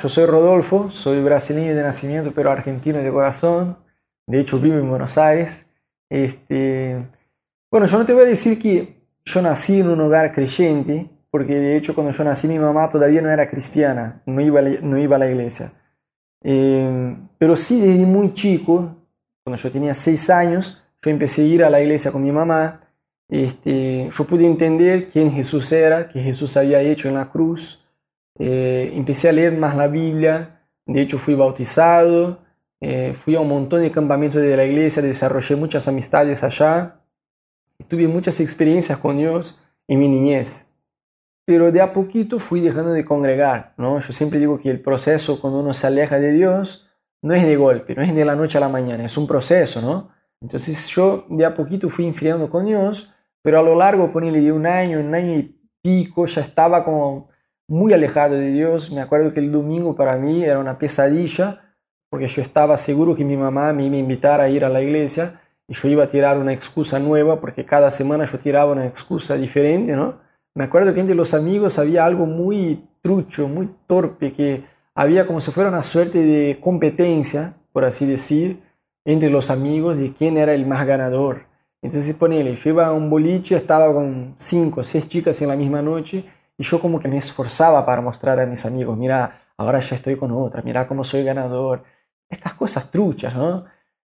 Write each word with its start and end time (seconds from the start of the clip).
Yo 0.00 0.08
soy 0.08 0.26
Rodolfo, 0.26 0.90
soy 0.90 1.22
brasileño 1.22 1.74
de 1.74 1.82
nacimiento, 1.82 2.32
pero 2.34 2.50
argentino 2.50 2.98
de 2.98 3.10
corazón. 3.10 3.76
De 4.26 4.40
hecho, 4.40 4.58
vivo 4.58 4.76
en 4.76 4.88
Buenos 4.88 5.18
Aires. 5.18 5.66
Este, 6.08 7.06
bueno, 7.70 7.86
yo 7.86 7.98
no 7.98 8.06
te 8.06 8.12
voy 8.12 8.24
a 8.24 8.26
decir 8.26 8.60
que 8.60 9.02
yo 9.24 9.42
nací 9.42 9.80
en 9.80 9.88
un 9.88 10.00
hogar 10.00 10.32
creyente, 10.32 11.08
porque 11.30 11.54
de 11.54 11.76
hecho 11.76 11.94
cuando 11.94 12.12
yo 12.12 12.24
nací 12.24 12.48
mi 12.48 12.58
mamá 12.58 12.88
todavía 12.88 13.22
no 13.22 13.30
era 13.30 13.48
cristiana, 13.48 14.22
no 14.26 14.40
iba 14.40 14.60
a 14.60 14.62
la, 14.62 14.80
no 14.80 14.98
iba 14.98 15.16
a 15.16 15.18
la 15.18 15.30
iglesia. 15.30 15.72
Eh, 16.42 17.16
pero 17.38 17.56
sí 17.56 17.80
desde 17.80 18.04
muy 18.04 18.34
chico, 18.34 18.96
cuando 19.44 19.60
yo 19.60 19.70
tenía 19.70 19.94
seis 19.94 20.28
años, 20.30 20.84
yo 21.00 21.10
empecé 21.10 21.42
a 21.42 21.46
ir 21.46 21.64
a 21.64 21.70
la 21.70 21.80
iglesia 21.80 22.12
con 22.12 22.22
mi 22.22 22.32
mamá. 22.32 22.80
Este, 23.28 24.10
yo 24.10 24.24
pude 24.24 24.46
entender 24.46 25.08
quién 25.08 25.32
Jesús 25.32 25.72
era, 25.72 26.08
qué 26.08 26.22
Jesús 26.22 26.56
había 26.56 26.80
hecho 26.80 27.08
en 27.08 27.14
la 27.14 27.30
cruz. 27.30 27.81
Eh, 28.38 28.92
empecé 28.94 29.28
a 29.28 29.32
leer 29.32 29.52
más 29.56 29.76
la 29.76 29.88
Biblia. 29.88 30.62
De 30.86 31.00
hecho, 31.00 31.18
fui 31.18 31.34
bautizado. 31.34 32.38
Eh, 32.80 33.14
fui 33.14 33.36
a 33.36 33.40
un 33.40 33.48
montón 33.48 33.80
de 33.80 33.92
campamentos 33.92 34.42
de 34.42 34.56
la 34.56 34.64
iglesia, 34.64 35.02
desarrollé 35.02 35.54
muchas 35.54 35.86
amistades 35.86 36.42
allá. 36.42 37.00
Tuve 37.88 38.08
muchas 38.08 38.40
experiencias 38.40 38.98
con 38.98 39.18
Dios 39.18 39.62
en 39.86 40.00
mi 40.00 40.08
niñez. 40.08 40.66
Pero 41.44 41.70
de 41.70 41.80
a 41.80 41.92
poquito 41.92 42.40
fui 42.40 42.60
dejando 42.60 42.90
de 42.90 43.04
congregar, 43.04 43.74
¿no? 43.76 44.00
Yo 44.00 44.12
siempre 44.12 44.38
digo 44.38 44.58
que 44.58 44.70
el 44.70 44.80
proceso 44.80 45.40
cuando 45.40 45.60
uno 45.60 45.74
se 45.74 45.86
aleja 45.86 46.18
de 46.18 46.32
Dios 46.32 46.88
no 47.20 47.34
es 47.34 47.44
de 47.44 47.56
golpe, 47.56 47.94
no 47.94 48.02
es 48.02 48.14
de 48.14 48.24
la 48.24 48.34
noche 48.34 48.58
a 48.58 48.60
la 48.60 48.68
mañana, 48.68 49.04
es 49.04 49.16
un 49.16 49.26
proceso, 49.26 49.80
¿no? 49.80 50.10
Entonces 50.40 50.88
yo 50.88 51.24
de 51.28 51.44
a 51.44 51.54
poquito 51.54 51.88
fui 51.88 52.04
enfriando 52.04 52.50
con 52.50 52.66
Dios, 52.66 53.12
pero 53.42 53.60
a 53.60 53.62
lo 53.62 53.76
largo, 53.76 54.12
ponele 54.12 54.40
de 54.40 54.52
un 54.52 54.66
año, 54.66 54.98
un 54.98 55.14
año 55.14 55.36
y 55.38 55.60
pico, 55.82 56.26
ya 56.26 56.40
estaba 56.42 56.84
como 56.84 57.28
muy 57.72 57.94
alejado 57.94 58.34
de 58.34 58.50
Dios. 58.50 58.92
Me 58.92 59.00
acuerdo 59.00 59.32
que 59.32 59.40
el 59.40 59.50
domingo 59.50 59.96
para 59.96 60.18
mí 60.18 60.44
era 60.44 60.58
una 60.58 60.76
pesadilla, 60.76 61.74
porque 62.10 62.28
yo 62.28 62.42
estaba 62.42 62.76
seguro 62.76 63.16
que 63.16 63.24
mi 63.24 63.36
mamá 63.36 63.72
me 63.72 63.86
iba 63.86 63.96
a 63.96 63.98
invitar 63.98 64.40
a 64.42 64.50
ir 64.50 64.62
a 64.66 64.68
la 64.68 64.82
iglesia 64.82 65.40
y 65.66 65.72
yo 65.74 65.88
iba 65.88 66.04
a 66.04 66.08
tirar 66.08 66.36
una 66.36 66.52
excusa 66.52 66.98
nueva, 66.98 67.40
porque 67.40 67.64
cada 67.64 67.90
semana 67.90 68.26
yo 68.26 68.38
tiraba 68.38 68.72
una 68.72 68.86
excusa 68.86 69.36
diferente, 69.36 69.96
¿no? 69.96 70.20
Me 70.54 70.64
acuerdo 70.64 70.92
que 70.92 71.00
entre 71.00 71.14
los 71.14 71.32
amigos 71.32 71.78
había 71.78 72.04
algo 72.04 72.26
muy 72.26 72.86
trucho, 73.00 73.48
muy 73.48 73.70
torpe, 73.86 74.34
que 74.34 74.64
había 74.94 75.26
como 75.26 75.40
si 75.40 75.50
fuera 75.50 75.70
una 75.70 75.82
suerte 75.82 76.18
de 76.18 76.60
competencia, 76.60 77.54
por 77.72 77.86
así 77.86 78.04
decir, 78.04 78.60
entre 79.06 79.30
los 79.30 79.48
amigos 79.48 79.96
de 79.96 80.12
quién 80.12 80.36
era 80.36 80.52
el 80.52 80.66
más 80.66 80.86
ganador. 80.86 81.46
Entonces 81.80 82.14
ponele, 82.16 82.54
yo 82.54 82.70
iba 82.70 82.86
a 82.86 82.92
un 82.92 83.08
boliche, 83.08 83.56
estaba 83.56 83.90
con 83.94 84.34
cinco 84.36 84.82
o 84.82 84.84
seis 84.84 85.08
chicas 85.08 85.40
en 85.40 85.48
la 85.48 85.56
misma 85.56 85.80
noche 85.80 86.26
y 86.62 86.64
yo 86.64 86.80
como 86.80 87.00
que 87.00 87.08
me 87.08 87.18
esforzaba 87.18 87.84
para 87.84 88.00
mostrar 88.00 88.38
a 88.38 88.46
mis 88.46 88.64
amigos, 88.64 88.96
mira, 88.96 89.40
ahora 89.56 89.80
ya 89.80 89.96
estoy 89.96 90.16
con 90.16 90.30
otra, 90.30 90.62
mira 90.62 90.86
cómo 90.86 91.02
soy 91.04 91.24
ganador. 91.24 91.82
Estas 92.28 92.54
cosas 92.54 92.90
truchas, 92.90 93.34
¿no? 93.34 93.64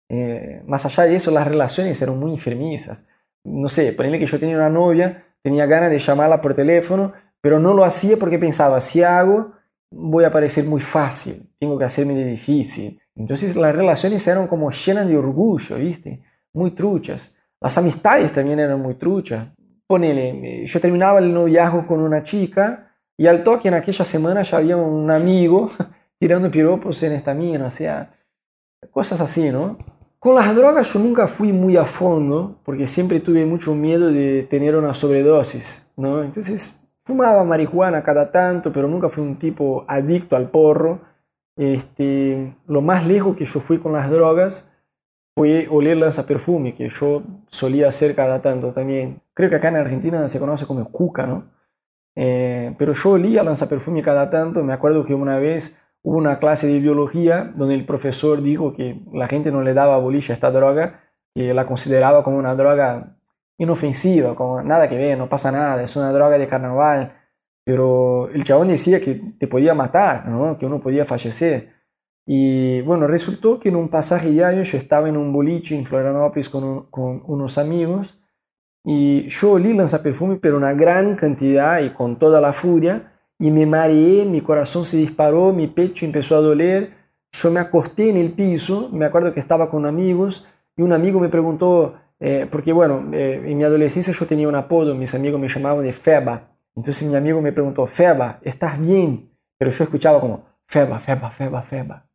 Eh, 0.09 0.63
más 0.67 0.87
allá 0.87 1.05
de 1.05 1.17
eso, 1.17 1.31
las 1.31 1.47
relaciones 1.47 2.01
eran 2.01 2.19
muy 2.19 2.33
enfermizas. 2.33 3.09
No 3.45 3.69
sé, 3.69 3.93
ponele 3.93 4.19
que 4.19 4.27
yo 4.27 4.39
tenía 4.39 4.57
una 4.57 4.71
novia 4.71 5.23
tenía 5.47 5.65
ganas 5.67 5.93
de 5.93 6.01
llamarla 6.01 6.41
por 6.41 6.55
teléfono, 6.55 7.13
pero 7.41 7.61
no 7.61 7.73
lo 7.73 7.85
hacía 7.85 8.17
porque 8.17 8.37
pensaba, 8.37 8.81
si 8.81 9.05
hago, 9.05 9.53
voy 9.93 10.25
a 10.25 10.31
parecer 10.33 10.65
muy 10.65 10.81
fácil, 10.81 11.49
tengo 11.61 11.79
que 11.79 11.85
hacerme 11.85 12.15
de 12.15 12.25
difícil. 12.25 13.01
Entonces 13.15 13.55
las 13.55 13.73
relaciones 13.73 14.27
eran 14.27 14.49
como 14.49 14.73
llenas 14.73 15.07
de 15.07 15.17
orgullo, 15.17 15.77
¿viste? 15.77 16.21
Muy 16.53 16.73
truchas. 16.73 17.37
Las 17.61 17.79
amistades 17.79 18.33
también 18.33 18.59
eran 18.59 18.81
muy 18.81 18.95
truchas. 18.95 19.47
Ponele, 19.87 20.67
yo 20.67 20.81
terminaba 20.81 21.21
el 21.21 21.33
noviazgo 21.33 21.87
con 21.87 22.01
una 22.01 22.23
chica 22.23 22.93
y 23.17 23.27
al 23.27 23.45
toque 23.45 23.69
en 23.69 23.75
aquella 23.75 24.05
semana 24.05 24.43
ya 24.43 24.59
había 24.59 24.77
un 24.77 25.11
amigo 25.11 25.71
tirando 26.19 26.51
piropos 26.51 27.03
en 27.03 27.13
esta 27.13 27.35
mina, 27.35 27.67
o 27.67 27.71
sea, 27.71 28.13
cosas 28.91 29.21
así, 29.21 29.51
¿no? 29.51 29.79
Con 30.19 30.35
las 30.35 30.57
drogas 30.57 30.93
yo 30.93 30.99
nunca 30.99 31.29
fui 31.29 31.53
muy 31.53 31.77
a 31.77 31.85
fondo 31.85 32.59
porque 32.65 32.89
siempre 32.89 33.21
tuve 33.21 33.47
mucho 33.47 33.75
miedo 33.75 34.11
de 34.11 34.43
tener 34.45 34.75
una 34.75 34.95
sobredosis, 34.95 35.93
¿no? 35.97 36.23
Entonces 36.23 36.89
fumaba 37.05 37.45
marihuana 37.45 38.03
cada 38.03 38.33
tanto, 38.33 38.73
pero 38.73 38.89
nunca 38.89 39.09
fui 39.09 39.23
un 39.23 39.39
tipo 39.39 39.85
adicto 39.87 40.35
al 40.35 40.51
porro. 40.51 41.01
Este, 41.57 42.57
lo 42.67 42.83
más 42.83 43.07
lejos 43.07 43.37
que 43.37 43.45
yo 43.45 43.61
fui 43.61 43.79
con 43.79 43.93
las 43.93 44.11
drogas 44.11 44.76
oler 45.37 46.11
perfume, 46.27 46.75
que 46.75 46.89
yo 46.89 47.23
solía 47.49 47.89
hacer 47.89 48.15
cada 48.15 48.41
tanto 48.41 48.73
también. 48.73 49.21
Creo 49.35 49.51
que 49.51 49.57
acá 49.57 49.69
en 49.69 49.77
Argentina 49.77 50.27
se 50.29 50.39
conoce 50.39 50.67
como 50.67 50.91
cuca, 50.91 51.27
¿no? 51.27 51.51
Eh, 52.15 52.75
pero 52.79 52.95
yo 52.95 53.11
olía 53.11 53.45
perfume 53.69 54.03
cada 54.03 54.31
tanto. 54.31 54.63
Me 54.65 54.73
acuerdo 54.73 55.05
que 55.05 55.15
una 55.15 55.39
vez 55.39 55.83
hubo 56.03 56.17
una 56.17 56.39
clase 56.39 56.67
de 56.67 56.81
biología 56.81 57.53
donde 57.55 57.75
el 57.75 57.85
profesor 57.85 58.43
dijo 58.43 58.73
que 58.73 59.03
la 59.13 59.29
gente 59.29 59.53
no 59.53 59.61
le 59.61 59.75
daba 59.75 59.99
bolilla 59.99 60.33
a 60.33 60.37
esta 60.37 60.51
droga, 60.51 61.01
que 61.35 61.53
la 61.53 61.67
consideraba 61.67 62.25
como 62.25 62.39
una 62.39 62.55
droga 62.55 63.19
inofensiva, 63.59 64.35
como 64.35 64.63
nada 64.63 64.89
que 64.89 64.97
ver, 64.97 65.19
no 65.19 65.29
pasa 65.29 65.53
nada, 65.53 65.83
es 65.83 65.97
una 65.97 66.13
droga 66.13 66.39
de 66.39 66.49
carnaval. 66.49 67.13
Pero 67.65 68.29
el 68.31 68.45
chabón 68.45 68.69
decía 68.69 69.01
que 69.01 69.21
te 69.39 69.49
podía 69.49 69.75
matar, 69.75 70.29
¿no? 70.29 70.57
que 70.57 70.65
uno 70.65 70.81
podía 70.81 71.05
fallecer. 71.05 71.76
Y 72.27 72.81
bueno, 72.83 73.07
resultó 73.07 73.61
que 73.61 73.69
en 73.69 73.77
un 73.77 73.89
pasaje 73.89 74.31
diario 74.31 74.65
yo 74.65 74.77
estaba 74.77 75.09
en 75.09 75.17
un 75.17 75.33
boliche 75.33 75.77
en 75.77 75.87
Florianópolis 75.87 76.49
con, 76.49 76.87
con 76.91 77.23
unos 77.27 77.57
amigos 77.57 78.21
y 78.85 79.29
yo 79.29 79.53
olí 79.53 79.77
perfume, 80.03 80.37
pero 80.37 80.57
una 80.57 80.73
gran 80.73 81.17
cantidad 81.17 81.81
y 81.81 81.91
con 81.91 82.19
toda 82.19 82.41
la 82.41 82.53
furia 82.53 83.13
y 83.39 83.51
me 83.51 83.67
mareé, 83.67 84.25
mi 84.25 84.41
corazón 84.41 84.85
se 84.85 84.97
disparó, 84.97 85.53
mi 85.53 85.67
pecho 85.67 86.07
empezó 86.07 86.37
a 86.37 86.41
doler, 86.41 86.91
yo 87.33 87.51
me 87.51 87.61
acosté 87.61 88.11
en 88.11 88.17
el 88.17 88.33
piso, 88.33 88.89
me 88.93 89.05
acuerdo 89.05 89.33
que 89.33 89.41
estaba 89.41 89.69
con 89.69 89.87
amigos 89.87 90.47
y 90.77 90.83
un 90.83 90.93
amigo 90.93 91.21
me 91.21 91.29
preguntó, 91.29 91.97
eh, 92.21 92.47
porque 92.51 92.73
bueno, 92.73 93.09
eh, 93.13 93.43
en 93.45 93.59
mi 93.59 93.65
adolescencia 93.65 94.13
yo 94.13 94.27
tenía 94.27 94.49
un 94.49 94.55
apodo, 94.55 94.95
mis 94.95 95.15
amigos 95.15 95.41
me 95.41 95.49
llamaban 95.49 95.85
de 95.85 95.93
Feba, 95.93 96.57
entonces 96.75 97.09
mi 97.09 97.17
amigo 97.17 97.43
me 97.43 97.53
preguntó, 97.53 97.87
Feba, 97.87 98.39
¿estás 98.43 98.81
bien? 98.81 99.31
Pero 99.59 99.71
yo 99.71 99.85
escuchaba 99.85 100.21
como, 100.21 100.45
Feba, 100.67 100.99
Feba, 101.01 101.31
Feba, 101.31 101.63
Feba, 101.63 102.07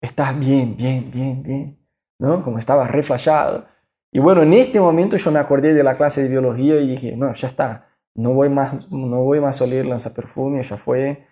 ¿estás 0.00 0.38
bien, 0.38 0.76
bien, 0.76 1.10
bien, 1.10 1.42
bien? 1.42 1.78
¿No? 2.18 2.42
Como 2.42 2.58
estaba 2.58 2.86
reflejado. 2.86 3.66
Y 4.12 4.18
bueno, 4.18 4.42
en 4.42 4.52
este 4.52 4.80
momento 4.80 5.16
yo 5.16 5.30
me 5.30 5.38
acordé 5.38 5.72
de 5.74 5.82
la 5.82 5.96
clase 5.96 6.22
de 6.22 6.28
biología 6.28 6.80
y 6.80 6.88
dije, 6.88 7.16
no, 7.16 7.32
ya 7.34 7.48
está, 7.48 7.88
no 8.14 8.34
voy 8.34 8.48
más, 8.48 8.90
no 8.90 9.22
voy 9.22 9.40
más 9.40 9.60
a 9.60 9.64
oler 9.64 9.86
perfume, 10.14 10.62
ya 10.62 10.76
fue. 10.76 11.26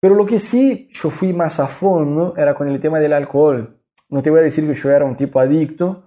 Pero 0.00 0.14
lo 0.14 0.26
que 0.26 0.38
sí 0.38 0.88
yo 0.92 1.10
fui 1.10 1.32
más 1.32 1.60
a 1.60 1.66
fondo 1.66 2.34
era 2.36 2.54
con 2.54 2.68
el 2.68 2.80
tema 2.80 2.98
del 2.98 3.12
alcohol. 3.12 3.80
No 4.08 4.22
te 4.22 4.30
voy 4.30 4.40
a 4.40 4.42
decir 4.42 4.66
que 4.66 4.74
yo 4.74 4.90
era 4.90 5.04
un 5.04 5.16
tipo 5.16 5.40
adicto, 5.40 6.04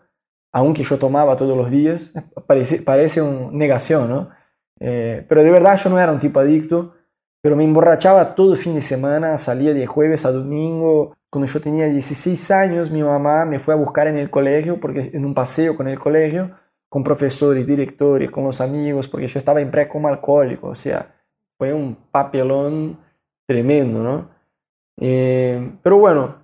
aunque 0.51 0.83
yo 0.83 0.97
tomaba 0.97 1.37
todos 1.37 1.57
los 1.57 1.71
días, 1.71 2.13
parece, 2.47 2.81
parece 2.81 3.21
una 3.21 3.51
negación, 3.51 4.09
¿no? 4.09 4.29
Eh, 4.79 5.25
pero 5.27 5.43
de 5.43 5.51
verdad 5.51 5.77
yo 5.77 5.89
no 5.89 5.99
era 5.99 6.11
un 6.11 6.19
tipo 6.19 6.39
adicto, 6.39 6.93
pero 7.47 7.55
me 7.55 7.63
emborrachaba 7.63 8.35
todo 8.35 8.57
fin 8.57 8.75
de 8.75 8.81
semana, 8.81 9.37
salía 9.37 9.73
de 9.73 9.87
jueves 9.87 10.25
a 10.25 10.33
domingo. 10.33 11.15
Cuando 11.29 11.49
yo 11.49 11.61
tenía 11.61 11.85
16 11.85 12.51
años, 12.51 12.91
mi 12.91 13.01
mamá 13.01 13.45
me 13.45 13.57
fue 13.57 13.73
a 13.73 13.77
buscar 13.77 14.05
en 14.07 14.17
el 14.17 14.29
colegio, 14.29 14.81
porque 14.81 15.11
en 15.13 15.23
un 15.23 15.33
paseo 15.33 15.77
con 15.77 15.87
el 15.87 15.97
colegio, 15.97 16.51
con 16.89 17.05
profesores, 17.05 17.65
directores, 17.65 18.29
con 18.29 18.43
los 18.43 18.59
amigos, 18.59 19.07
porque 19.07 19.29
yo 19.29 19.39
estaba 19.39 19.61
en 19.61 19.71
pre 19.71 19.87
como 19.87 20.09
alcohólico, 20.09 20.67
o 20.67 20.75
sea, 20.75 21.15
fue 21.57 21.73
un 21.73 21.95
papelón 22.11 22.99
tremendo, 23.45 24.03
¿no? 24.03 24.29
Eh, 24.99 25.71
pero 25.81 25.99
bueno, 25.99 26.35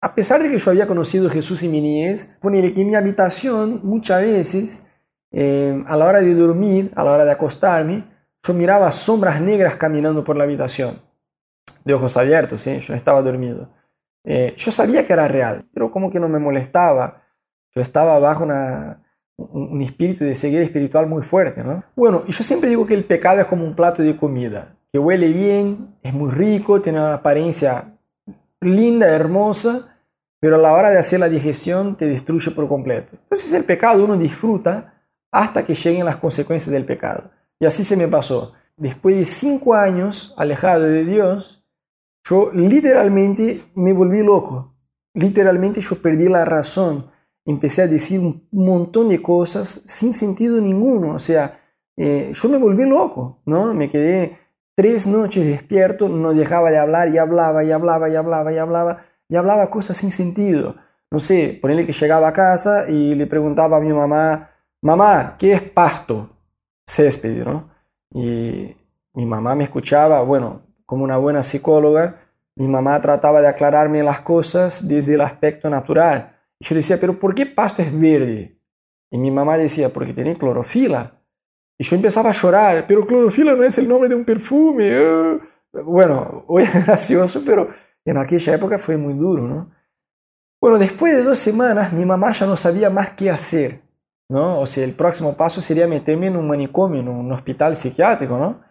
a 0.00 0.14
pesar 0.14 0.40
de 0.40 0.52
que 0.52 0.58
yo 0.58 0.70
había 0.70 0.86
conocido 0.86 1.26
a 1.26 1.32
Jesús 1.32 1.64
en 1.64 1.72
mi 1.72 1.80
niñez, 1.80 2.38
ponerle 2.40 2.72
que 2.72 2.82
en 2.82 2.90
mi 2.90 2.94
habitación 2.94 3.80
muchas 3.82 4.20
veces, 4.20 4.86
eh, 5.32 5.82
a 5.88 5.96
la 5.96 6.06
hora 6.06 6.20
de 6.20 6.32
dormir, 6.32 6.92
a 6.94 7.02
la 7.02 7.10
hora 7.10 7.24
de 7.24 7.32
acostarme, 7.32 8.13
yo 8.44 8.52
miraba 8.52 8.92
sombras 8.92 9.40
negras 9.40 9.76
caminando 9.76 10.22
por 10.22 10.36
la 10.36 10.44
habitación, 10.44 11.00
de 11.84 11.94
ojos 11.94 12.16
abiertos, 12.16 12.62
¿sí? 12.62 12.78
yo 12.80 12.94
estaba 12.94 13.22
dormido. 13.22 13.68
Eh, 14.24 14.54
yo 14.56 14.70
sabía 14.70 15.06
que 15.06 15.12
era 15.12 15.28
real, 15.28 15.66
pero 15.72 15.90
como 15.90 16.10
que 16.10 16.20
no 16.20 16.28
me 16.28 16.38
molestaba. 16.38 17.22
Yo 17.74 17.82
estaba 17.82 18.18
bajo 18.18 18.44
un 18.44 19.82
espíritu 19.82 20.24
de 20.24 20.34
ceguera 20.34 20.64
espiritual 20.64 21.06
muy 21.06 21.22
fuerte, 21.22 21.64
¿no? 21.64 21.82
Bueno, 21.96 22.24
yo 22.26 22.44
siempre 22.44 22.70
digo 22.70 22.86
que 22.86 22.94
el 22.94 23.04
pecado 23.04 23.40
es 23.40 23.46
como 23.46 23.64
un 23.64 23.74
plato 23.74 24.02
de 24.02 24.16
comida, 24.16 24.76
que 24.92 24.98
huele 24.98 25.32
bien, 25.32 25.96
es 26.02 26.14
muy 26.14 26.30
rico, 26.30 26.80
tiene 26.80 27.00
una 27.00 27.14
apariencia 27.14 27.96
linda, 28.60 29.08
hermosa, 29.08 29.98
pero 30.40 30.56
a 30.56 30.58
la 30.58 30.72
hora 30.72 30.90
de 30.90 30.98
hacer 30.98 31.20
la 31.20 31.28
digestión 31.28 31.96
te 31.96 32.06
destruye 32.06 32.50
por 32.52 32.68
completo. 32.68 33.16
Entonces 33.24 33.52
el 33.52 33.64
pecado 33.64 34.04
uno 34.04 34.16
disfruta 34.16 35.02
hasta 35.32 35.64
que 35.64 35.74
lleguen 35.74 36.04
las 36.04 36.16
consecuencias 36.16 36.72
del 36.72 36.84
pecado. 36.84 37.30
Y 37.60 37.66
así 37.66 37.84
se 37.84 37.96
me 37.96 38.08
pasó. 38.08 38.52
Después 38.76 39.16
de 39.16 39.24
cinco 39.24 39.74
años 39.74 40.34
alejado 40.36 40.84
de 40.84 41.04
Dios, 41.04 41.64
yo 42.24 42.50
literalmente 42.52 43.64
me 43.74 43.92
volví 43.92 44.22
loco. 44.22 44.74
Literalmente 45.14 45.80
yo 45.80 46.00
perdí 46.02 46.28
la 46.28 46.44
razón 46.44 47.14
empecé 47.44 47.82
a 47.82 47.86
decir 47.86 48.20
un 48.20 48.48
montón 48.52 49.08
de 49.08 49.20
cosas 49.20 49.82
sin 49.86 50.14
sentido 50.14 50.60
ninguno. 50.60 51.14
O 51.14 51.18
sea, 51.18 51.58
eh, 51.96 52.32
yo 52.34 52.48
me 52.48 52.58
volví 52.58 52.88
loco, 52.88 53.42
¿no? 53.46 53.72
Me 53.74 53.90
quedé 53.90 54.38
tres 54.74 55.06
noches 55.06 55.46
despierto, 55.46 56.08
no 56.08 56.32
dejaba 56.32 56.70
de 56.70 56.78
hablar 56.78 57.08
y 57.08 57.18
hablaba 57.18 57.64
y 57.64 57.70
hablaba 57.70 58.08
y 58.08 58.16
hablaba 58.16 58.52
y 58.52 58.58
hablaba 58.58 59.06
y 59.28 59.36
hablaba 59.36 59.70
cosas 59.70 59.96
sin 59.96 60.10
sentido. 60.10 60.76
No 61.10 61.20
sé, 61.20 61.58
ponerle 61.60 61.86
que 61.86 61.92
llegaba 61.92 62.28
a 62.28 62.32
casa 62.32 62.88
y 62.88 63.14
le 63.14 63.26
preguntaba 63.26 63.76
a 63.76 63.80
mi 63.80 63.92
mamá, 63.92 64.50
mamá, 64.82 65.36
¿qué 65.38 65.52
es 65.52 65.62
pasto? 65.62 66.33
Césped, 66.86 67.44
¿no? 67.44 67.70
Y 68.10 68.76
mi 69.14 69.26
mamá 69.26 69.54
me 69.54 69.64
escuchaba, 69.64 70.22
bueno, 70.22 70.62
como 70.86 71.04
una 71.04 71.16
buena 71.16 71.42
psicóloga, 71.42 72.20
mi 72.56 72.68
mamá 72.68 73.00
trataba 73.00 73.40
de 73.40 73.48
aclararme 73.48 74.02
las 74.02 74.20
cosas 74.20 74.86
desde 74.86 75.14
el 75.14 75.20
aspecto 75.20 75.68
natural. 75.68 76.36
Y 76.58 76.64
yo 76.64 76.74
decía, 76.74 76.98
pero 77.00 77.14
¿por 77.14 77.34
qué 77.34 77.46
pasto 77.46 77.82
es 77.82 77.98
verde? 77.98 78.58
Y 79.10 79.18
mi 79.18 79.30
mamá 79.30 79.56
decía, 79.56 79.88
porque 79.88 80.12
tiene 80.12 80.36
clorofila. 80.36 81.20
Y 81.78 81.84
yo 81.84 81.96
empezaba 81.96 82.30
a 82.30 82.34
llorar, 82.34 82.84
pero 82.86 83.06
clorofila 83.06 83.54
no 83.54 83.64
es 83.64 83.78
el 83.78 83.88
nombre 83.88 84.08
de 84.08 84.14
un 84.14 84.24
perfume. 84.24 84.88
Eh". 84.90 85.40
Bueno, 85.84 86.44
hoy 86.46 86.62
es 86.64 86.86
gracioso, 86.86 87.42
pero 87.44 87.68
en 88.04 88.18
aquella 88.18 88.54
época 88.54 88.78
fue 88.78 88.96
muy 88.96 89.14
duro, 89.14 89.48
¿no? 89.48 89.70
Bueno, 90.60 90.78
después 90.78 91.14
de 91.14 91.22
dos 91.22 91.38
semanas 91.38 91.92
mi 91.92 92.04
mamá 92.04 92.32
ya 92.32 92.46
no 92.46 92.56
sabía 92.56 92.88
más 92.90 93.10
qué 93.10 93.30
hacer, 93.30 93.82
¿no? 94.28 94.60
O 94.60 94.66
sea, 94.66 94.84
el 94.84 94.92
próximo 94.92 95.36
paso 95.36 95.60
sería 95.60 95.86
meterme 95.86 96.28
en 96.28 96.36
un 96.36 96.48
manicomio, 96.48 97.00
en 97.00 97.08
un 97.08 97.32
hospital 97.32 97.76
psiquiátrico, 97.76 98.38
¿no? 98.38 98.62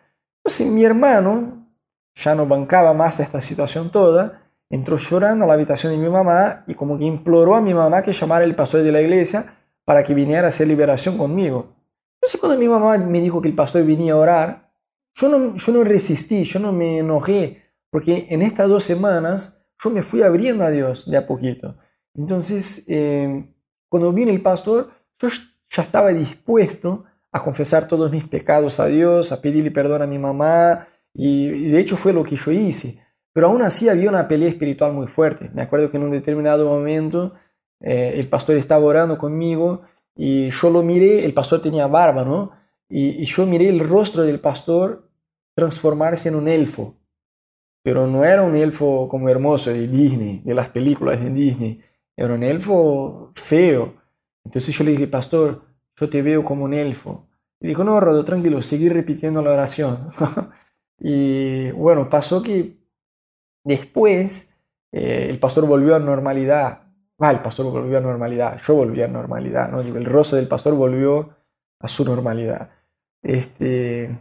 Entonces 0.43 0.67
mi 0.67 0.83
hermano 0.83 1.67
ya 2.15 2.35
no 2.35 2.45
bancaba 2.45 2.93
más 2.93 3.19
esta 3.19 3.41
situación 3.41 3.89
toda, 3.91 4.41
entró 4.69 4.97
llorando 4.97 5.45
a 5.45 5.47
la 5.47 5.53
habitación 5.53 5.93
de 5.93 5.99
mi 5.99 6.09
mamá 6.09 6.63
y 6.67 6.75
como 6.75 6.97
que 6.97 7.05
imploró 7.05 7.55
a 7.55 7.61
mi 7.61 7.73
mamá 7.73 8.01
que 8.01 8.13
llamara 8.13 8.43
al 8.43 8.55
pastor 8.55 8.83
de 8.83 8.91
la 8.91 9.01
iglesia 9.01 9.55
para 9.85 10.03
que 10.03 10.13
viniera 10.13 10.45
a 10.45 10.47
hacer 10.49 10.67
liberación 10.67 11.17
conmigo. 11.17 11.75
Entonces 12.15 12.39
cuando 12.39 12.57
mi 12.57 12.67
mamá 12.67 12.97
me 12.97 13.21
dijo 13.21 13.41
que 13.41 13.49
el 13.49 13.55
pastor 13.55 13.85
venía 13.85 14.13
a 14.13 14.17
orar, 14.17 14.71
yo 15.15 15.29
no, 15.29 15.55
yo 15.55 15.73
no 15.73 15.83
resistí, 15.83 16.43
yo 16.43 16.59
no 16.59 16.71
me 16.71 16.99
enojé, 16.99 17.61
porque 17.91 18.27
en 18.29 18.41
estas 18.41 18.67
dos 18.69 18.83
semanas 18.83 19.67
yo 19.83 19.89
me 19.89 20.01
fui 20.01 20.23
abriendo 20.23 20.63
a 20.63 20.71
Dios 20.71 21.09
de 21.09 21.17
a 21.17 21.27
poquito. 21.27 21.75
Entonces, 22.15 22.85
eh, 22.89 23.53
cuando 23.89 24.13
vino 24.13 24.31
el 24.31 24.41
pastor, 24.41 24.91
yo 25.19 25.29
ya 25.69 25.83
estaba 25.83 26.09
dispuesto 26.09 27.05
a 27.31 27.43
confesar 27.43 27.87
todos 27.87 28.11
mis 28.11 28.27
pecados 28.27 28.79
a 28.79 28.87
Dios, 28.87 29.31
a 29.31 29.41
pedirle 29.41 29.71
perdón 29.71 30.03
a 30.03 30.07
mi 30.07 30.19
mamá, 30.19 30.87
y, 31.13 31.69
de 31.71 31.79
hecho 31.79 31.97
fue 31.97 32.13
lo 32.13 32.23
que 32.23 32.35
yo 32.35 32.51
hice. 32.51 33.03
Pero 33.33 33.47
aún 33.47 33.61
así 33.63 33.89
había 33.89 34.09
una 34.09 34.27
pelea 34.27 34.49
espiritual 34.49 34.93
muy 34.93 35.07
fuerte. 35.07 35.49
Me 35.53 35.63
acuerdo 35.63 35.89
que 35.89 35.97
en 35.97 36.03
un 36.03 36.11
determinado 36.11 36.67
momento 36.67 37.33
eh, 37.79 38.13
el 38.15 38.29
pastor 38.29 38.57
estaba 38.57 38.85
orando 38.85 39.17
conmigo 39.17 39.81
y 40.15 40.51
yo 40.51 40.69
lo 40.69 40.83
miré, 40.83 41.25
el 41.25 41.33
pastor 41.33 41.61
tenía 41.61 41.87
barba, 41.87 42.23
¿no? 42.23 42.51
Y, 42.89 43.25
yo 43.25 43.45
miré 43.47 43.69
el 43.69 43.79
rostro 43.79 44.23
del 44.23 44.39
pastor 44.39 45.09
transformarse 45.55 46.29
en 46.29 46.35
un 46.35 46.47
elfo. 46.47 46.95
Pero 47.83 48.07
no 48.07 48.23
era 48.23 48.43
un 48.43 48.55
elfo 48.55 49.09
como 49.09 49.29
hermoso 49.29 49.71
de 49.71 49.87
Disney, 49.87 50.41
de 50.45 50.53
las 50.53 50.69
películas 50.69 51.19
de 51.19 51.31
Disney. 51.31 51.81
Era 52.15 52.33
un 52.35 52.43
elfo 52.43 53.31
feo. 53.33 53.95
Entonces 54.45 54.75
yo 54.75 54.83
le 54.83 54.91
dije, 54.91 55.07
pastor, 55.07 55.63
yo 55.95 56.09
te 56.09 56.21
veo 56.21 56.43
como 56.43 56.65
un 56.65 56.73
elfo. 56.73 57.27
Y 57.59 57.67
dijo, 57.67 57.83
no, 57.83 57.99
Rodo, 57.99 58.25
tranquilo, 58.25 58.61
seguí 58.61 58.89
repitiendo 58.89 59.41
la 59.41 59.51
oración. 59.51 60.09
y 60.99 61.71
bueno, 61.71 62.09
pasó 62.09 62.41
que 62.43 62.77
después 63.63 64.53
eh, 64.91 65.27
el 65.29 65.39
pastor 65.39 65.65
volvió 65.65 65.95
a 65.95 65.99
normalidad 65.99 66.83
Ah, 67.19 67.31
el 67.31 67.39
pastor 67.39 67.71
volvió 67.71 67.97
a 67.97 68.01
normalidad, 68.01 68.59
yo 68.59 68.75
volví 68.75 69.01
a 69.01 69.07
normalidad, 69.07 69.69
¿no? 69.69 69.79
el 69.79 70.05
rostro 70.05 70.37
del 70.37 70.47
pastor 70.47 70.73
volvió 70.73 71.29
a 71.79 71.87
su 71.87 72.03
normalidad. 72.03 72.71
Este, 73.21 74.19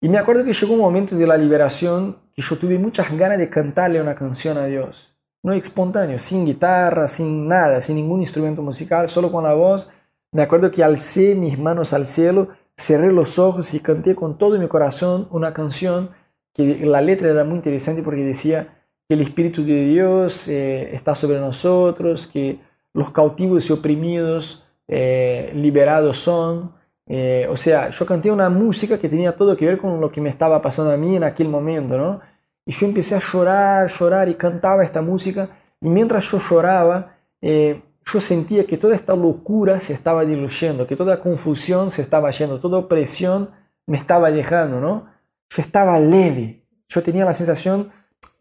y 0.00 0.08
me 0.08 0.18
acuerdo 0.18 0.44
que 0.44 0.52
llegó 0.52 0.74
un 0.74 0.80
momento 0.80 1.16
de 1.16 1.26
la 1.26 1.36
liberación 1.36 2.18
que 2.32 2.42
yo 2.42 2.56
tuve 2.56 2.78
muchas 2.78 3.10
ganas 3.16 3.38
de 3.38 3.50
cantarle 3.50 4.00
una 4.00 4.14
canción 4.14 4.58
a 4.58 4.66
Dios. 4.66 5.15
No 5.42 5.52
espontáneo, 5.52 6.18
sin 6.18 6.44
guitarra, 6.44 7.08
sin 7.08 7.46
nada, 7.48 7.80
sin 7.80 7.96
ningún 7.96 8.20
instrumento 8.20 8.62
musical, 8.62 9.08
solo 9.08 9.30
con 9.30 9.44
la 9.44 9.54
voz. 9.54 9.92
Me 10.32 10.42
acuerdo 10.42 10.70
que 10.70 10.82
alcé 10.82 11.34
mis 11.34 11.58
manos 11.58 11.92
al 11.92 12.06
cielo, 12.06 12.48
cerré 12.76 13.12
los 13.12 13.38
ojos 13.38 13.72
y 13.74 13.80
canté 13.80 14.14
con 14.14 14.38
todo 14.38 14.58
mi 14.58 14.68
corazón 14.68 15.28
una 15.30 15.54
canción 15.54 16.10
que 16.52 16.84
la 16.86 17.00
letra 17.00 17.30
era 17.30 17.44
muy 17.44 17.56
interesante 17.56 18.02
porque 18.02 18.24
decía, 18.24 18.76
que 19.08 19.14
el 19.14 19.22
Espíritu 19.22 19.64
de 19.64 19.84
Dios 19.84 20.48
eh, 20.48 20.94
está 20.94 21.14
sobre 21.14 21.38
nosotros, 21.38 22.26
que 22.26 22.58
los 22.92 23.10
cautivos 23.10 23.68
y 23.68 23.72
oprimidos 23.72 24.66
eh, 24.88 25.52
liberados 25.54 26.18
son. 26.18 26.72
Eh, 27.06 27.46
o 27.50 27.56
sea, 27.56 27.90
yo 27.90 28.04
canté 28.04 28.30
una 28.30 28.48
música 28.48 28.98
que 28.98 29.08
tenía 29.08 29.36
todo 29.36 29.56
que 29.56 29.66
ver 29.66 29.78
con 29.78 30.00
lo 30.00 30.10
que 30.10 30.20
me 30.20 30.28
estaba 30.28 30.60
pasando 30.60 30.90
a 30.90 30.96
mí 30.96 31.16
en 31.16 31.24
aquel 31.24 31.48
momento, 31.48 31.96
¿no? 31.96 32.20
Y 32.66 32.72
yo 32.72 32.86
empecé 32.86 33.14
a 33.14 33.20
llorar, 33.20 33.88
llorar 33.88 34.28
y 34.28 34.34
cantaba 34.34 34.84
esta 34.84 35.00
música. 35.00 35.48
Y 35.80 35.88
mientras 35.88 36.30
yo 36.30 36.38
lloraba, 36.38 37.16
yo 37.40 38.20
sentía 38.20 38.66
que 38.66 38.76
toda 38.76 38.94
esta 38.94 39.14
locura 39.14 39.80
se 39.80 39.92
estaba 39.92 40.24
diluyendo, 40.24 40.86
que 40.86 40.96
toda 40.96 41.20
confusión 41.20 41.90
se 41.90 42.02
estaba 42.02 42.30
yendo, 42.32 42.60
toda 42.60 42.78
opresión 42.78 43.50
me 43.86 43.96
estaba 43.96 44.30
dejando, 44.30 44.80
¿no? 44.80 45.06
Yo 45.48 45.62
estaba 45.62 45.98
leve. 45.98 46.64
Yo 46.88 47.02
tenía 47.02 47.24
la 47.24 47.32
sensación 47.32 47.90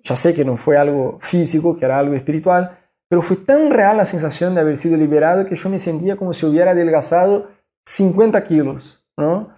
ya 0.06 0.16
sé 0.16 0.36
que 0.36 0.46
no 0.46 0.56
fue 0.56 0.78
algo 0.78 1.18
físico, 1.20 1.78
que 1.78 1.86
era 1.86 1.98
algo 1.98 2.14
espiritual, 2.14 2.78
pero 3.10 3.24
fue 3.24 3.38
tan 3.38 3.72
real 3.72 3.98
la 3.98 4.06
sensación 4.06 4.54
de 4.54 4.62
haber 4.62 4.78
sido 4.78 4.98
liberado 4.98 5.48
que 5.48 5.56
yo 5.56 5.68
me 5.68 5.80
sentía 5.80 6.16
como 6.16 6.32
si 6.32 6.46
hubiera 6.46 6.72
adelgazado 6.72 7.50
50 7.86 8.44
kilos, 8.44 9.04
¿no? 9.18 9.50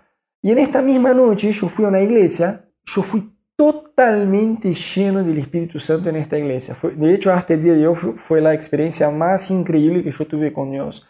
Y 0.41 0.51
en 0.51 0.59
esta 0.59 0.81
misma 0.81 1.13
noche 1.13 1.51
yo 1.51 1.67
fui 1.67 1.83
a 1.83 1.89
una 1.89 2.01
iglesia, 2.01 2.65
yo 2.85 3.01
fui 3.01 3.36
totalmente 3.57 4.73
lleno 4.73 5.23
del 5.23 5.39
Espíritu 5.39 5.79
Santo 5.79 6.09
en 6.09 6.17
esta 6.17 6.37
iglesia. 6.37 6.75
de 6.95 7.13
hecho, 7.13 7.33
hasta 7.33 7.55
el 7.55 7.63
día 7.63 7.73
de 7.73 7.87
hoy 7.87 7.95
fue 7.95 8.39
la 8.39 8.53
experiencia 8.53 9.09
más 9.09 9.49
increíble 9.49 10.03
que 10.03 10.11
yo 10.11 10.25
tuve 10.25 10.53
con 10.53 10.71
Dios. 10.71 11.07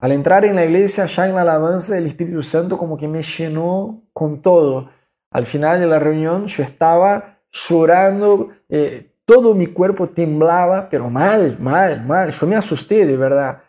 Al 0.00 0.12
entrar 0.12 0.44
en 0.44 0.54
la 0.54 0.64
iglesia, 0.64 1.06
ya 1.06 1.28
en 1.28 1.34
la 1.34 1.40
alabanza, 1.40 1.98
el 1.98 2.06
Espíritu 2.06 2.40
Santo 2.42 2.78
como 2.78 2.96
que 2.96 3.08
me 3.08 3.22
llenó 3.22 4.04
con 4.12 4.40
todo. 4.40 4.90
Al 5.32 5.44
final 5.44 5.80
de 5.80 5.86
la 5.86 5.98
reunión 5.98 6.46
yo 6.46 6.62
estaba 6.62 7.40
llorando, 7.50 8.50
eh, 8.68 9.10
todo 9.24 9.54
mi 9.54 9.66
cuerpo 9.66 10.08
temblaba, 10.08 10.88
pero 10.88 11.10
mal, 11.10 11.56
mal, 11.58 12.06
mal. 12.06 12.30
Yo 12.30 12.46
me 12.46 12.54
asusté, 12.54 13.06
de 13.06 13.16
verdad. 13.16 13.62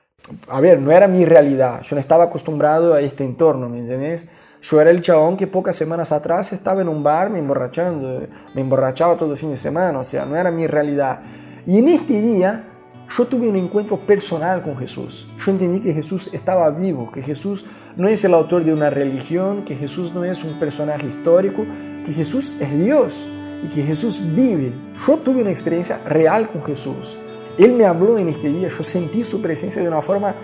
A 0.47 0.61
ver, 0.61 0.79
no 0.79 0.91
era 0.91 1.07
mi 1.07 1.25
realidad. 1.25 1.81
Yo 1.81 1.95
no 1.95 1.99
estaba 1.99 2.25
acostumbrado 2.25 2.93
a 2.93 3.01
este 3.01 3.25
entorno, 3.25 3.67
¿me 3.67 3.79
entiendes? 3.79 4.29
Yo 4.61 4.81
era 4.81 4.89
el 4.89 5.01
chabón 5.01 5.37
que 5.37 5.47
pocas 5.47 5.75
semanas 5.75 6.11
atrás 6.11 6.51
estaba 6.51 6.81
en 6.81 6.89
un 6.89 7.01
bar 7.01 7.29
me 7.29 7.39
emborrachando, 7.39 8.27
me 8.53 8.61
emborrachaba 8.61 9.15
todo 9.15 9.31
el 9.31 9.37
fin 9.37 9.51
de 9.51 9.57
semana, 9.57 9.99
o 9.99 10.03
sea, 10.03 10.25
no 10.25 10.35
era 10.35 10.51
mi 10.51 10.67
realidad. 10.67 11.21
Y 11.65 11.79
en 11.79 11.87
este 11.87 12.21
día 12.21 12.65
yo 13.09 13.25
tuve 13.25 13.47
un 13.47 13.55
encuentro 13.55 13.97
personal 13.97 14.61
con 14.61 14.77
Jesús. 14.77 15.27
Yo 15.37 15.51
entendí 15.51 15.79
que 15.81 15.93
Jesús 15.93 16.29
estaba 16.33 16.69
vivo, 16.69 17.09
que 17.11 17.23
Jesús 17.23 17.65
no 17.95 18.07
es 18.07 18.23
el 18.23 18.33
autor 18.33 18.63
de 18.63 18.73
una 18.73 18.89
religión, 18.89 19.63
que 19.65 19.75
Jesús 19.75 20.13
no 20.13 20.23
es 20.25 20.43
un 20.43 20.59
personaje 20.59 21.07
histórico, 21.07 21.65
que 22.05 22.13
Jesús 22.13 22.53
es 22.59 22.77
Dios 22.77 23.27
y 23.63 23.69
que 23.69 23.83
Jesús 23.83 24.21
vive. 24.35 24.73
Yo 25.07 25.17
tuve 25.17 25.41
una 25.41 25.51
experiencia 25.51 25.99
real 26.05 26.49
con 26.49 26.63
Jesús. 26.63 27.17
Él 27.57 27.73
me 27.73 27.85
habló 27.85 28.17
en 28.17 28.29
este 28.29 28.47
día, 28.47 28.67
yo 28.67 28.83
sentí 28.83 29.23
su 29.23 29.41
presencia 29.41 29.81
de 29.81 29.87
una 29.87 30.01
forma 30.01 30.35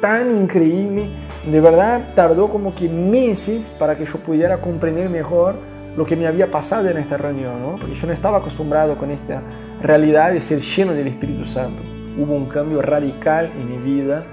tan 0.00 0.34
increíble. 0.34 1.10
De 1.50 1.60
verdad, 1.60 2.14
tardó 2.14 2.48
como 2.48 2.74
que 2.74 2.88
meses 2.88 3.76
para 3.78 3.96
que 3.96 4.06
yo 4.06 4.18
pudiera 4.18 4.60
comprender 4.60 5.10
mejor 5.10 5.56
lo 5.96 6.06
que 6.06 6.16
me 6.16 6.26
había 6.26 6.50
pasado 6.50 6.88
en 6.88 6.96
esta 6.96 7.16
reunión, 7.16 7.62
¿no? 7.62 7.76
porque 7.76 7.94
yo 7.94 8.06
no 8.06 8.12
estaba 8.12 8.38
acostumbrado 8.38 8.96
con 8.96 9.10
esta 9.10 9.42
realidad 9.80 10.32
de 10.32 10.40
ser 10.40 10.60
lleno 10.60 10.92
del 10.92 11.06
Espíritu 11.06 11.46
Santo. 11.46 11.82
Hubo 12.18 12.34
un 12.34 12.46
cambio 12.46 12.82
radical 12.82 13.52
en 13.56 13.70
mi 13.70 13.76
vida, 13.76 14.24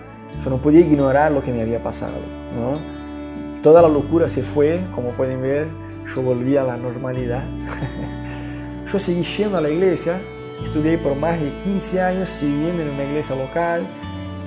yo 0.43 0.49
no 0.49 0.57
podía 0.57 0.79
ignorar 0.79 1.31
lo 1.31 1.43
que 1.43 1.51
me 1.51 1.61
había 1.61 1.83
pasado. 1.83 2.13
Toda 3.61 3.81
la 3.81 3.89
locura 3.89 4.27
se 4.27 4.41
fue, 4.41 4.81
como 4.95 5.09
pueden 5.11 5.41
ver, 5.41 5.67
yo 6.15 6.21
volví 6.21 6.57
a 6.57 6.63
la 6.63 6.77
normalidad. 6.77 7.43
Yo 8.91 8.99
seguí 8.99 9.23
yendo 9.23 9.57
a 9.57 9.61
la 9.61 9.69
iglesia, 9.69 10.19
estuve 10.65 10.89
ahí 10.89 10.97
por 10.97 11.15
más 11.15 11.39
de 11.39 11.49
15 11.63 12.01
años 12.01 12.39
viviendo 12.41 12.81
en 12.81 12.89
una 12.89 13.05
iglesia 13.05 13.37
local. 13.37 13.87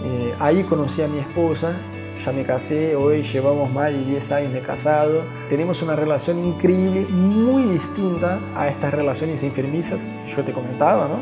Eh, 0.05 0.35
ahí 0.39 0.65
conocí 0.65 1.01
a 1.01 1.09
mi 1.09 1.19
esposa, 1.19 1.73
ya 2.19 2.33
me 2.33 2.45
casé, 2.45 2.97
hoy 2.97 3.23
llevamos 3.23 3.71
más 3.73 3.93
de 3.93 4.05
10 4.05 4.33
años 4.33 4.53
de 4.53 4.61
casado. 4.61 5.23
Tenemos 5.49 5.83
una 5.83 5.97
relación 5.97 6.39
increíble, 6.39 7.07
muy 7.09 7.65
distinta 7.65 8.41
a 8.55 8.69
estas 8.69 8.95
relaciones 8.95 9.43
enfermizas 9.43 10.07
que 10.27 10.33
yo 10.33 10.45
te 10.45 10.53
comentaba, 10.53 11.09
¿no? 11.09 11.21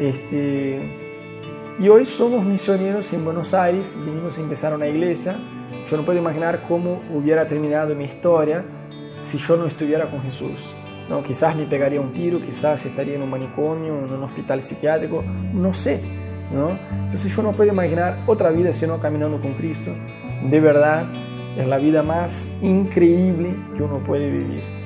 Este, 0.00 0.80
y 1.80 1.88
hoy 1.88 2.06
somos 2.06 2.44
misioneros 2.44 3.12
en 3.12 3.24
Buenos 3.24 3.54
Aires, 3.54 3.96
vinimos 4.04 4.38
a 4.38 4.42
empezar 4.42 4.74
una 4.74 4.86
iglesia. 4.86 5.36
Yo 5.86 5.96
no 5.96 6.04
puedo 6.04 6.18
imaginar 6.18 6.64
cómo 6.68 7.02
hubiera 7.14 7.46
terminado 7.46 7.94
mi 7.94 8.04
historia 8.04 8.64
si 9.20 9.38
yo 9.38 9.56
no 9.56 9.66
estuviera 9.66 10.10
con 10.10 10.22
Jesús. 10.22 10.74
¿no? 11.08 11.22
Quizás 11.22 11.56
me 11.56 11.64
pegaría 11.64 12.00
un 12.00 12.12
tiro, 12.12 12.40
quizás 12.40 12.84
estaría 12.84 13.14
en 13.14 13.22
un 13.22 13.30
manicomio, 13.30 13.98
en 13.98 14.12
un 14.12 14.22
hospital 14.22 14.62
psiquiátrico, 14.62 15.22
no 15.22 15.72
sé. 15.72 16.00
¿no? 16.52 16.78
Entonces 17.04 17.34
yo 17.34 17.42
no 17.42 17.52
puedo 17.52 17.70
imaginar 17.70 18.24
otra 18.26 18.50
vida 18.50 18.72
sino 18.72 18.98
caminando 18.98 19.40
con 19.40 19.54
Cristo. 19.54 19.92
De 20.44 20.60
verdad, 20.60 21.06
es 21.56 21.66
la 21.66 21.78
vida 21.78 22.02
más 22.02 22.58
increíble 22.62 23.56
que 23.76 23.82
uno 23.82 23.98
puede 24.04 24.30
vivir. 24.30 24.77